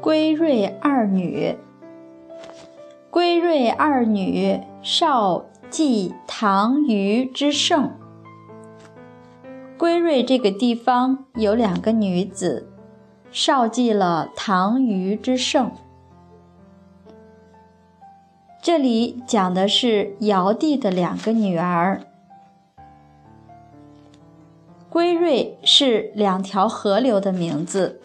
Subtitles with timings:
[0.00, 1.56] 归瑞二女，
[3.10, 7.90] 归瑞二女少继唐虞之盛。
[9.78, 12.68] 归瑞这个地方有两个女子，
[13.30, 15.70] 少继了唐虞之盛。
[18.60, 22.02] 这里讲的是尧帝的两个女儿。
[24.88, 28.00] 归瑞是两条河流的名字。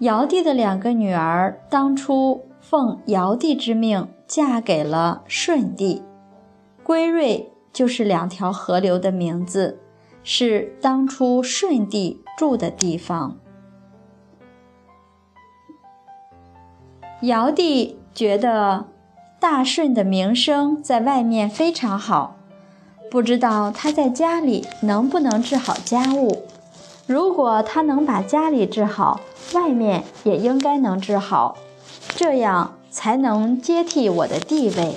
[0.00, 6.02] 尧帝的两个女儿当初奉尧帝之命嫁给了舜帝，
[6.82, 9.78] 归瑞就是两条河流的名字，
[10.22, 13.36] 是当初舜帝住的地方。
[17.20, 18.86] 尧帝觉得
[19.38, 22.36] 大舜的名声在外面非常好，
[23.10, 26.44] 不知道他在家里能不能治好家务。
[27.06, 29.20] 如果他能把家里治好，
[29.52, 31.56] 外面也应该能治好，
[32.16, 34.96] 这样才能接替我的地位。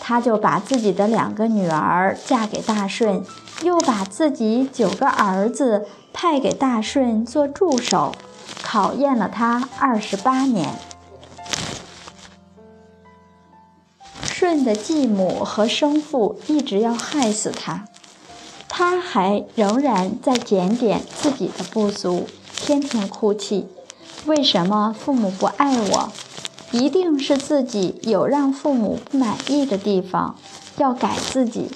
[0.00, 3.22] 他就把自己的两个女儿嫁给大舜，
[3.62, 8.14] 又把自己九个儿子派给大舜做助手，
[8.62, 10.74] 考验了他二十八年。
[14.24, 17.84] 舜的继母和生父一直要害死他，
[18.68, 22.26] 他还仍然在检点自己的不足。
[22.60, 23.66] 天天哭泣，
[24.26, 26.12] 为什么父母不爱我？
[26.70, 30.36] 一定是自己有让父母不满意的地方，
[30.76, 31.70] 要改自己。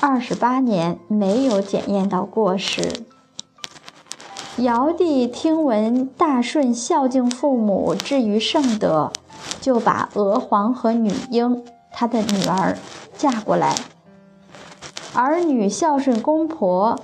[0.00, 3.04] 二十八年没有检验到过失。
[4.58, 9.12] 尧帝听闻大舜孝敬父母，至于圣德，
[9.60, 12.76] 就把娥皇和女英他的女儿
[13.16, 13.74] 嫁过来，
[15.14, 17.00] 儿女孝顺公婆。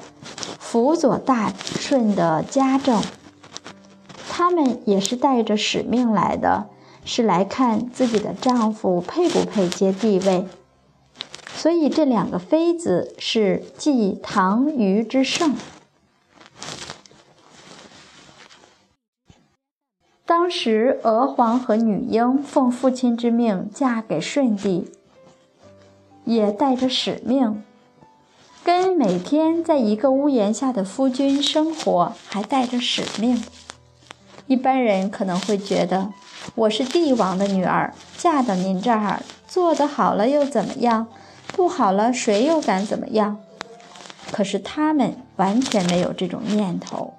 [0.75, 3.01] 辅佐大舜的家政，
[4.29, 6.67] 他们也是带着使命来的，
[7.05, 10.49] 是来看自己的丈夫配不配接帝位。
[11.55, 15.55] 所以这两个妃子是继唐虞之盛。
[20.27, 24.91] 当时娥皇和女英奉父亲之命嫁给舜帝，
[26.25, 27.63] 也带着使命。
[28.97, 33.43] 每天在一个屋檐下的夫君生活，还带着使命。
[34.47, 36.13] 一般人可能会觉得，
[36.55, 41.09] 我是帝王的女儿，嫁到您这儿，做得好了又怎么样？
[41.49, 43.39] 不好了，谁又敢怎么样？
[44.31, 47.15] 可是他们完全没有这种念头，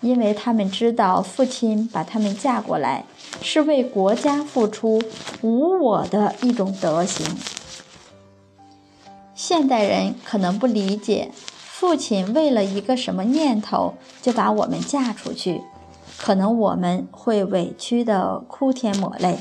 [0.00, 3.04] 因为他们知道，父亲把他们嫁过来，
[3.42, 5.02] 是为国家付出
[5.42, 7.26] 无我的一种德行。
[9.46, 15.60] 现代人可能不理解，父亲为了一个什么念头就把我们嫁出去，
[16.16, 19.36] 可能我们会委屈的哭天抹泪，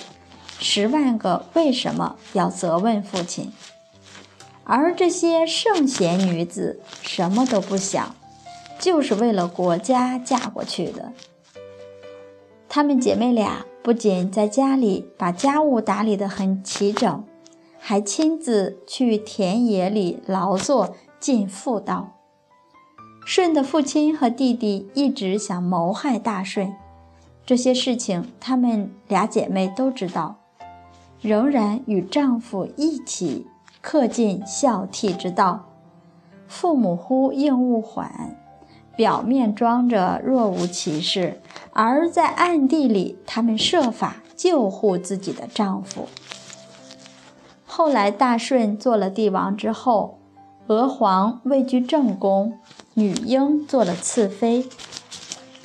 [0.59, 3.53] 十万个为什么要责问父亲。
[4.65, 8.13] 而这些圣贤女子什么都不想，
[8.77, 11.13] 就是为了国家嫁过去的。
[12.67, 17.23] 她们姐妹俩不仅在家里把家务打理得很齐整。
[17.85, 22.13] 还亲自去田野里劳作尽妇道。
[23.25, 26.77] 舜的父亲和弟弟一直想谋害大舜，
[27.45, 30.37] 这些事情她们俩姐妹都知道，
[31.19, 33.47] 仍然与丈夫一起
[33.83, 35.65] 恪尽孝悌之道。
[36.47, 38.37] 父母呼应勿缓，
[38.95, 41.41] 表面装着若无其事，
[41.73, 46.07] 而在暗地里，他们设法救护自己的丈夫。
[47.75, 50.19] 后来大顺做了帝王之后，
[50.67, 52.59] 娥皇位居正宫，
[52.93, 54.69] 女英做了次妃。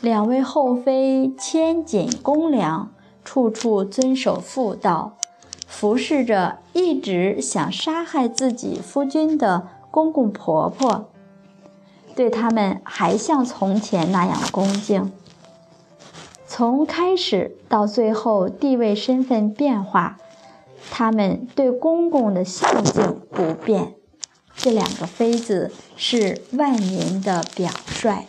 [0.01, 2.89] 两位后妃谦谨恭良，
[3.27, 5.19] 处处遵守妇道，
[5.67, 11.11] 服侍着一直想杀害自己夫君的公公婆婆，
[12.17, 15.13] 对他们还像从前那样恭敬。
[16.47, 20.17] 从开始到最后，地位身份变化。
[20.91, 23.95] 他们对公公的孝敬不变，
[24.57, 28.27] 这两个妃子是万民的表率。